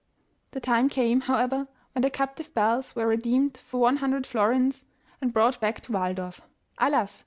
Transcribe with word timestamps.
The 0.53 0.59
time 0.59 0.89
came, 0.89 1.21
however, 1.21 1.67
when 1.91 2.01
the 2.01 2.09
captive 2.09 2.51
bells 2.55 2.95
were 2.95 3.05
redeemed 3.05 3.59
for 3.59 3.79
one 3.81 3.97
hundred 3.97 4.25
florins, 4.25 4.83
and 5.21 5.31
brought 5.31 5.59
back 5.59 5.79
to 5.81 5.91
"Waldorf. 5.91 6.41
Alas! 6.79 7.19